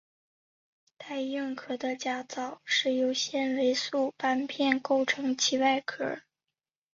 [0.97, 6.21] 带硬壳的甲藻是由纤维素板片构成其外壳。